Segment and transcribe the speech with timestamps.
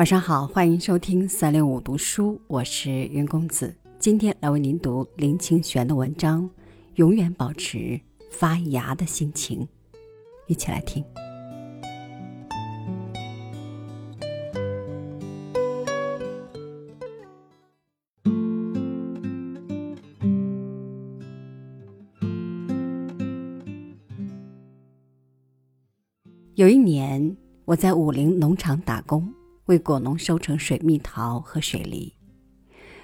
[0.00, 3.76] 晚上好，欢迎收听三六五读书，我是云公子。
[3.98, 6.42] 今天来为您读林清玄的文章
[6.94, 8.00] 《永远保持
[8.30, 9.60] 发芽的心情》，
[10.46, 11.04] 一起来听。
[26.54, 27.36] 有一年，
[27.66, 29.30] 我在武陵农场打工。
[29.70, 32.12] 为果农收成水蜜桃和水梨，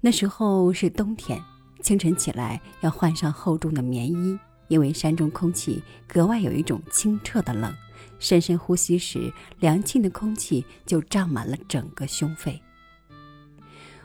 [0.00, 1.40] 那时候是冬天，
[1.82, 4.36] 清晨起来要换上厚重的棉衣，
[4.66, 7.72] 因为山中空气格外有一种清澈的冷，
[8.18, 12.60] 深深呼吸时，凉沁的空气就胀满了整个胸肺。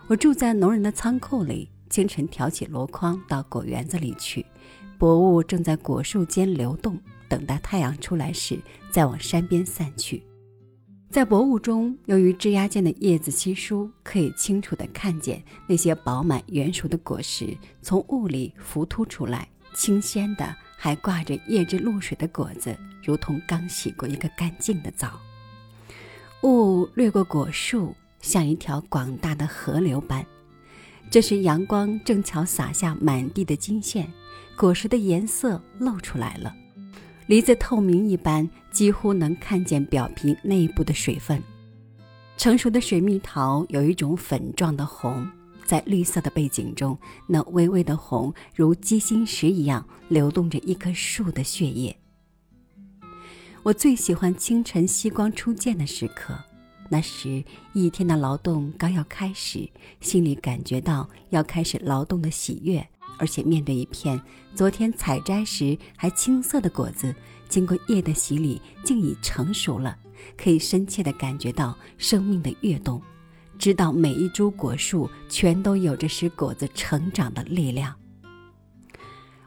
[0.06, 4.46] 我住在农人的仓库里，清晨挑起箩筐到果园子里去，
[5.00, 8.60] 薄雾正在果树间流动，等待太阳出来时
[8.92, 10.22] 再往山边散去。
[11.14, 19.48] 在薄雾中，由于枝桠间的叶子稀疏，可以清楚地看见那些饱满圆熟的果实从雾里浮凸出来。
[19.76, 25.22] 清鲜的，还挂着叶汁露水的果子，如同刚洗过一个干净的澡。
[26.42, 30.26] 雾掠过果树，像一条广大的河流般。
[31.12, 34.12] 这时阳光正巧洒下满地的金线，
[34.58, 36.52] 果实的颜色露出来了。
[37.28, 41.42] 梨子透明一般，几乎能看见表皮内部的水分。
[42.36, 45.26] 成熟的水蜜桃有一种粉状的红，
[45.64, 51.96] 在绿色的背景中，那微微的红如鸡心石一样流动着一棵树的血液。
[53.62, 56.38] 我最喜欢清晨夕光初见的时刻，
[56.90, 57.42] 那时
[57.74, 59.70] 一天的劳动刚要开始，
[60.02, 62.86] 心里感觉到要开始劳动的喜悦。
[63.20, 64.20] 而且面对一片
[64.56, 67.16] 昨天采摘时还青涩的果子，
[67.48, 69.98] 经过叶的洗礼，竟已成熟了，
[70.38, 73.02] 可以深切地感觉到生命的跃动，
[73.58, 77.94] 知道每一株果树全都有着使果子成长的力量。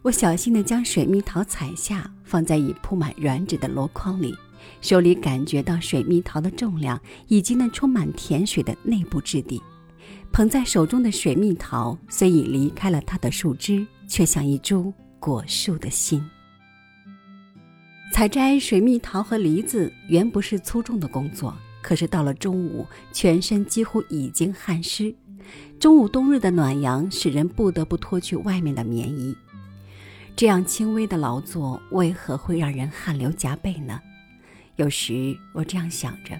[0.03, 4.33] 我小心地将水蜜桃采下，放在已铺满软纸的箩筐里，
[4.81, 9.61] 手里感觉到水蜜桃的重量以及那充满甜水的内部质地。
[10.33, 16.23] 捧在手中的水蜜桃虽已离开了它的树枝，却像一株果树的心。
[18.13, 25.15] 采摘水蜜桃和梨子原不是粗重的工作，可是到了中午，全身几乎已经汗湿。
[25.79, 29.37] 中午冬日的暖阳使人不得不脱去外面的棉衣。
[30.35, 34.01] 这样轻微的劳作，为何会让人汗流浃背呢？
[34.77, 36.39] 有时我这样想着，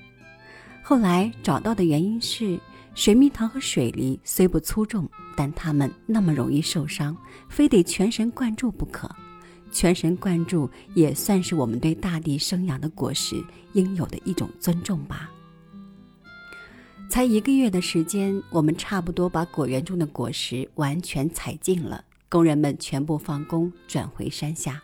[0.83, 2.59] 后来找到的原因是。
[2.95, 5.07] 水蜜桃和水梨虽不粗重，
[5.37, 7.15] 但它们那么容易受伤，
[7.47, 9.07] 非得全神贯注不可。
[9.77, 13.45] 全神贯注也算是我们对大地生养的果实
[13.75, 15.31] 应有的一种尊重吧。
[17.11, 22.03] 才一个月的时间，我们差不多把果园中的果实完全采尽了。
[22.31, 24.83] 工人们全部放工，转回山下，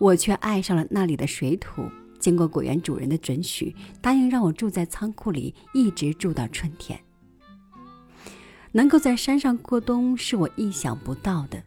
[0.00, 1.88] 我却爱上了那里的水土。
[2.18, 6.98] 经过果园主人的准许，答应让我住在仓库里，一直住到春天。
[8.72, 11.62] 能够在山上过冬是我意想不到的。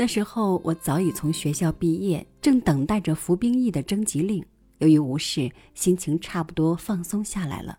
[0.00, 4.40] 那时候我早已从学校毕业，正等待着服兵役的征集令。
[4.78, 7.76] 由于无事，心情差不多放松下来了。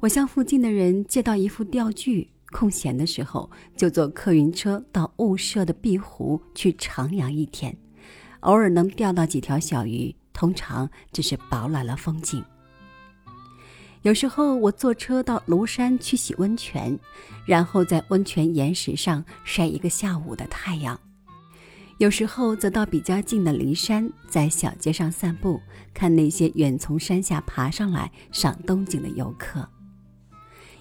[0.00, 7.74] 我向附近的人借到一副钓具，空闲的时候就坐客运车到雾社的碧湖去徜徉一天，
[8.40, 12.44] 偶尔能钓到几条小鱼，通常只是饱览了风景。
[14.06, 16.96] 有时候我坐车到庐山去洗温泉，
[17.44, 20.96] 然后在温泉岩石上晒一个下午的太阳；
[21.98, 25.60] 有时候则到比较近的骊山，在小街上散步，
[25.92, 29.68] 看那些远从山下爬上来赏冬景的游客。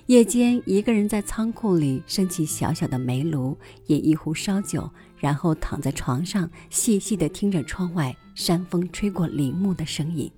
[0.06, 4.88] 夜间，一个人在仓库里升起小小的煤炉，饮一壶烧酒，
[5.18, 10.32] 然后躺在床上，细细地听着窗外山风吹过林木的声音。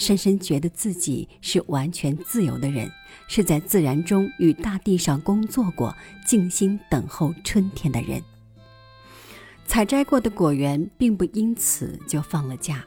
[0.00, 2.90] 深深觉得自己是完全自由的人，
[3.28, 5.94] 是在自然中与大地上工作过、
[6.26, 8.18] 静心等候春天的人。
[9.66, 12.82] 采摘过的果园并不因此就放了假，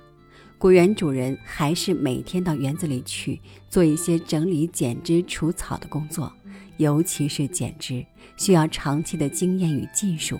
[0.57, 3.39] 果园主人还是每天到园子里去
[3.69, 6.33] 做一些整理、剪枝、除草的工作，
[6.77, 8.03] 尤其是剪枝，
[8.37, 10.39] 需要长期的经验与技术。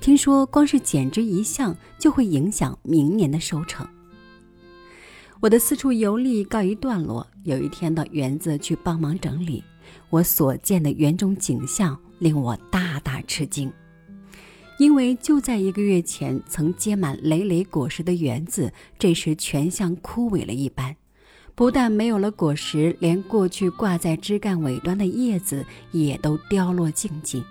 [0.00, 3.86] 听说光是剪枝一项就会影响明年的收成。
[5.42, 7.26] 我的四处游历告一段落。
[7.42, 9.60] 有一天到园子去帮忙整理，
[10.08, 13.68] 我所见的园中景象令我大大吃惊。
[14.78, 20.94] 因为就在一个月前曾结满累累果实的园子，这时全像枯萎了一般，
[21.56, 27.42] 不但没有了果实，连过去挂在枝干尾端的叶子也都凋落尽尽，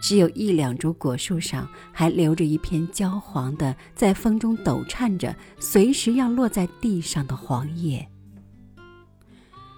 [0.00, 8.08] 只有一两株果树上还留着一片焦黄的，在风中抖颤着，随时要落在地上的黄叶。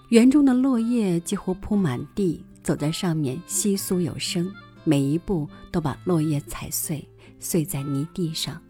[0.09, 4.51] 园中的落叶几乎铺满地，走在上面窸窣有声，
[4.83, 7.07] 每一步都把落叶踩碎，
[7.39, 8.61] 碎在泥地上。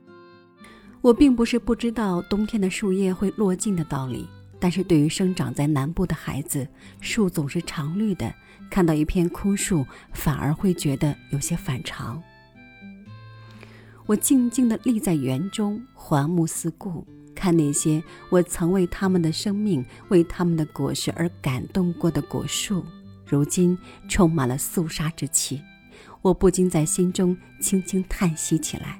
[1.01, 4.27] 我并不是不知道冬天的树叶会落尽的道理，
[4.59, 6.67] 但是对于生长在南部的孩子，
[6.99, 8.31] 树总是常绿的，
[8.71, 12.23] 看到一片枯树，反而会觉得有些反常。
[14.07, 22.83] 我静静地立在园中，环目四顾，看那些我曾为他们的生命、为他们的果实而感动过的果树，
[23.25, 23.77] 如今
[24.09, 25.61] 充满了肃杀之气，
[26.21, 28.99] 我不禁在心中轻轻叹息起来。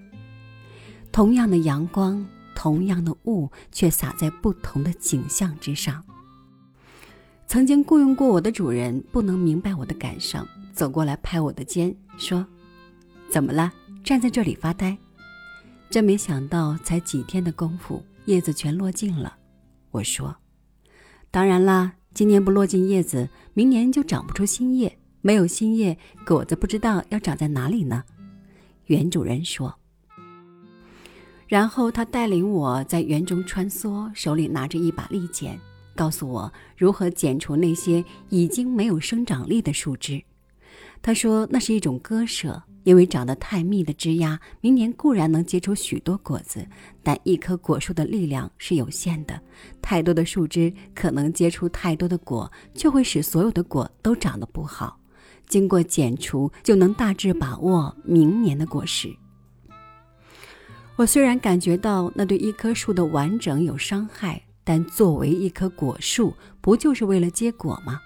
[1.13, 2.25] 同样的阳光，
[2.55, 6.03] 同样的雾，却洒在不同的景象之上。
[7.51, 12.47] 曾经雇佣过我的主人不能明白我的感伤，走过来拍我的肩，说
[13.29, 13.69] ：“怎么了？
[14.05, 14.97] 站在这里发呆？”
[15.91, 19.35] 真没想到，才几天的功夫，叶子全落尽了。
[19.91, 20.33] 我说
[21.29, 24.97] ：“当然啦，今年不落尽叶子，明年就长不出新叶。
[25.19, 28.01] 没有新叶，果子不知道要长在哪里呢。”
[28.87, 29.77] 原主人说。
[31.49, 35.59] 然后他带领我在园中穿梭，手里拿着一把利剪，
[35.95, 40.23] 告诉我如何剪除那些已经没有生长力的树枝。
[41.01, 46.67] 他说那是一种割舍，因为长得太密的枝丫，明年固然能结出许多果子，
[47.01, 49.41] 但一棵果树的力量是有限的，
[49.81, 54.99] 太多的树枝可能结出太多的果，就会使所有的果都长得不好。
[55.47, 59.13] 经过剪除，就能大致把握明年的果实。
[60.97, 67.99] 我虽然感觉到那对一棵树的完整有伤害，但作为一棵果树，不就是为了结果吗？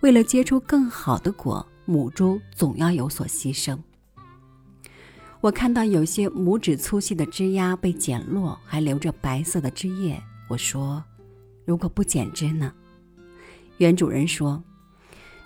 [0.00, 3.76] 为了结出更好的果，母株总要有所牺牲。
[5.40, 10.20] 我看到有些拇指粗细的枝丫被剪落，还留着白色的枝叶。
[10.48, 11.02] 我说
[11.64, 12.72] ：“如果不剪枝呢？”
[13.78, 14.62] 原主人说：“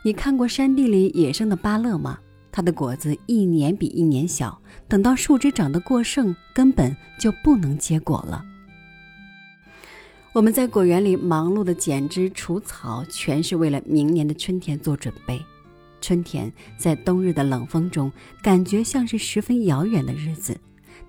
[0.04, 2.18] 你看过山地里野生的芭乐吗？”
[2.52, 8.44] 它的果子一年比一年小，等到树枝长得过剩，根本就不能结果了。
[10.32, 15.38] 我们在果园里忙碌的剪枝除草，全是为了明年的春天做准备。
[16.00, 18.10] 春天在冬日的冷风中，
[18.42, 20.58] 感觉像是十分遥远的日子，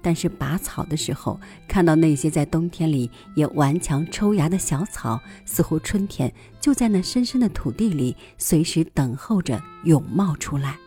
[0.01, 1.39] 但是拔草的时候，
[1.69, 10.77] 看到那些在冬天里也顽强抽芽的小草，似乎春天就在那深深的土地里，随时等候着涌冒出来。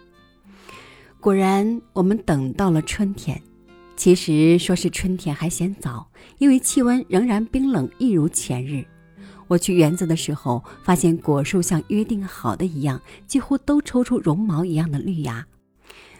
[1.20, 3.40] 果然，我们等到了春天。
[3.96, 6.06] 其实说是春天还嫌早，
[6.38, 8.84] 因为气温仍然冰冷，一如前日。
[9.48, 15.46] 我去园子的时候，发现果树像约定好的一样，几乎都抽出绒毛一样的绿芽。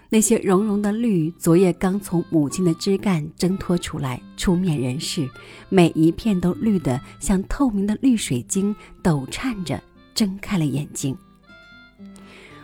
[0.09, 5.29] 那些绒绒的绿，昨夜刚从母亲的枝干挣脱出来，出面人世，
[5.69, 9.83] 每一片都绿得像透明的绿水晶，抖颤着
[10.15, 11.17] 睁开了眼睛。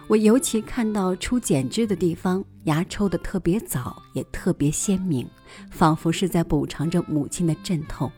[0.09, 5.27] 我尤其看到出剪枝的地方，芽抽得特别早，也特别鲜明，
[5.71, 8.11] 仿佛是在补偿着母亲的阵痛。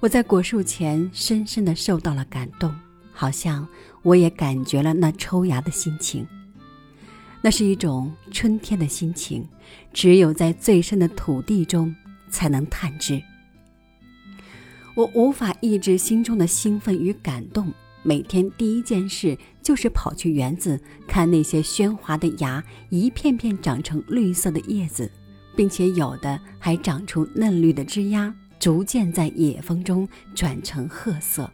[0.00, 2.74] 我在果树前深深地受到了感动，
[3.12, 3.66] 好像
[4.02, 6.26] 我也感觉了那抽芽的心情。
[7.40, 9.46] 那是一种春天的心情，
[9.92, 11.94] 只有在最深的土地中
[12.28, 13.22] 才能探知。
[14.94, 17.72] 我无法抑制心中的兴奋与感动。
[18.04, 25.10] 每天第一件事就是跑去园子看那些喧哗的芽，一片片长成绿色的叶子，
[25.56, 31.50] 并且有的还长出嫩绿的枝丫，逐渐在野风中转成褐色。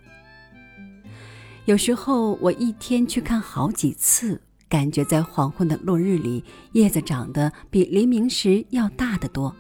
[1.67, 9.55] 有时候我一天去看好几次，感觉在黄昏的落日里，叶子长得比黎明时要大得多。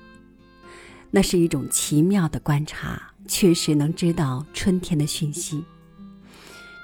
[1.10, 5.62] 那是一种奇妙的观察，确实能知道春天的讯息。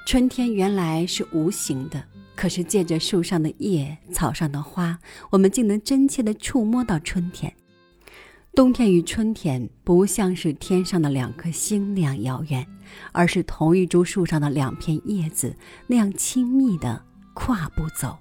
[0.07, 2.05] 春天原来是无形的，
[2.37, 4.99] 可是借着树上的叶、草上的花，
[5.31, 7.51] 我们竟能真切地触摸到春天。
[8.55, 12.65] 冬天与春天不像是天上的两颗星那样遥远，
[13.13, 15.57] 而是同一株树上的两片叶子
[15.87, 18.17] 那样亲密地跨步走。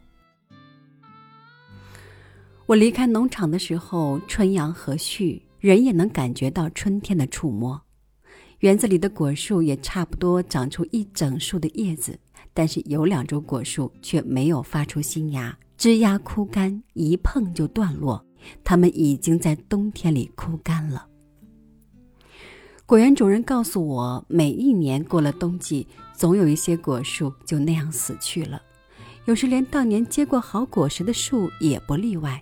[2.65, 7.79] 我离开农场的时候，春阳和煦，人也能感觉到春天的触摸。
[8.63, 12.17] 园子里的果树也差不多长出一整树的叶子，
[12.53, 18.25] 但是有两株果树却没有发出新芽，枝丫枯干，一碰就断落。
[18.63, 21.05] 它们已经在冬天里枯干了。
[22.85, 28.61] 果园主人告诉我，每一年过了冬季，总有一些果树就那样死去了，
[29.25, 32.41] 有时连当年结过好果实的树也不例外。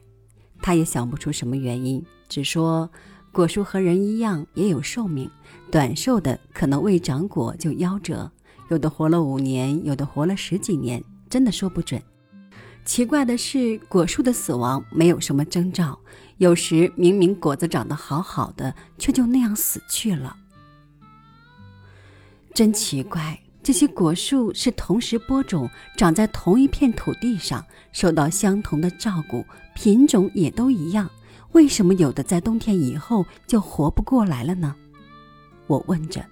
[0.61, 2.87] 他也想不出什么原因，只说
[3.31, 5.29] 果树和人一样也有寿命，
[5.71, 8.29] 短寿的可能未长果就夭折，
[8.69, 12.01] 有的活了五年，有的活了十几年，真的说不准。
[12.83, 15.97] 奇怪的是，果树的死亡没有什么征兆。
[16.39, 20.35] 有时明明果子长得好好的，却就那样死去了。
[22.53, 31.09] 真奇怪，这些果树是同时播种，长在同一片土地上，受到相同的照顾，品种也都一样，
[31.53, 34.75] 为什么有的在冬天以后就活不过来了呢？
[35.67, 36.25] 我问着。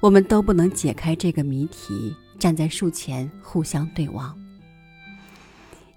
[0.00, 4.34] 我们都不能解开这个谜题，站在树前互相对望。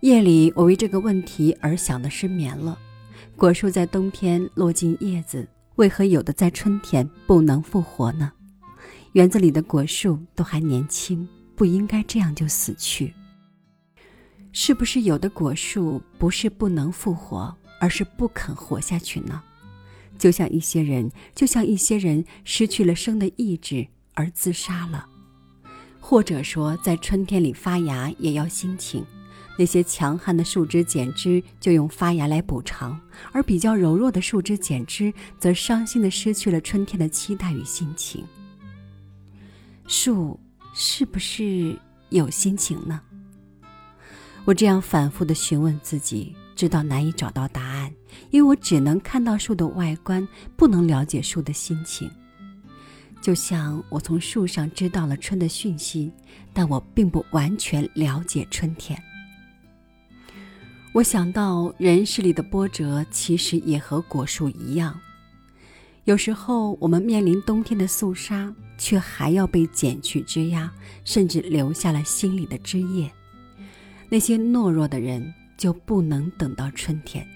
[0.01, 2.77] 夜里，我为这个问题而想的失眠了。
[3.37, 8.31] 果树在冬天落尽叶子，为何有的在春天不能复活呢？
[9.13, 13.13] 园子里的果树都还年轻，不应该这样就死去。
[14.53, 19.41] 是不是有的果树不是不能复活，而是不肯活下去呢？
[20.17, 25.07] 就像一些人，就像一些人失去了生的意志而自杀了，
[25.99, 29.03] 或者说在春天里发芽也要心情。
[29.57, 32.99] 那些强悍的树枝剪枝就用发芽来补偿，
[33.31, 38.23] 而比较柔弱的树枝剪枝则伤心的失去了春天的期待与心情。
[39.87, 40.39] 树
[40.73, 41.77] 是不是
[42.09, 43.01] 有心情呢？
[44.45, 47.89] 我这样反复的询问自己，直到难以找到答案，
[48.29, 52.11] 因为我只能看到树的外观，不能了解树的心情。
[53.21, 56.11] 就像我从树上知道了春的讯息，
[56.51, 59.01] 但我并不完全了解春天。
[60.91, 64.99] 我想到人世里的波折，其实也和果树一样。
[66.03, 70.69] 有时候我们面临冬天的肃杀，却还要被剪去枝丫，
[71.05, 73.09] 甚至留下了心里的枝叶。
[74.13, 77.27] 那些懦弱的人就不能等到春天，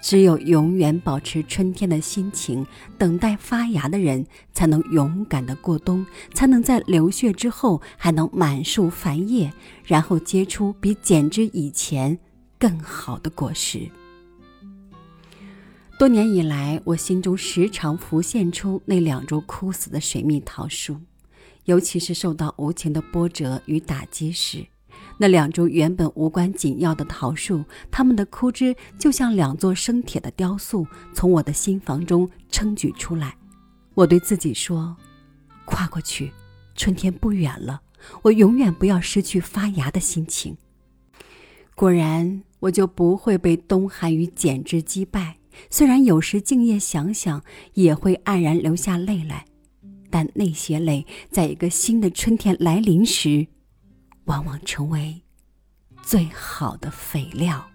[0.00, 4.24] 只有永远保持春天的心情，等待发芽的人，
[4.54, 9.52] 才能勇敢的过冬，才能在流血之后还能满树繁叶，
[9.84, 12.18] 然后结出比剪枝以前。
[12.58, 13.90] 更好的果实。
[15.98, 20.96] 多年以来，我心中时常浮现出那两株枯死的水蜜桃树，
[21.66, 24.64] 尤其是受到无情的波折与打击时，
[25.22, 33.36] 那两株原本无关紧要的桃树，它们的枯枝就像两座生铁的雕塑，从我的心房中撑举出来。
[33.94, 34.96] 我对自己说
[35.64, 36.32] ：“跨过去，
[36.74, 37.80] 春天不远了。
[38.22, 40.56] 我永远不要失去发芽的心情。”
[41.76, 42.42] 果然。
[42.62, 45.36] 我就不会被冬寒与剪枝击败。
[45.68, 47.42] 虽然有时静夜想想，
[47.74, 49.44] 也会黯然流下泪来，
[50.08, 53.48] 但那些泪，在一个新的春天来临时，
[54.24, 55.22] 往往成为
[56.02, 57.71] 最好的肥料。